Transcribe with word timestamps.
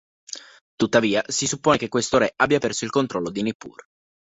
Tuttavia, 0.77 1.21
si 1.27 1.45
suppone 1.45 1.77
che 1.77 1.87
questo 1.87 2.17
re 2.17 2.33
abbia 2.37 2.57
perso 2.57 2.85
il 2.85 2.89
controllo 2.89 3.29
di 3.29 3.43
Nippur. 3.43 3.83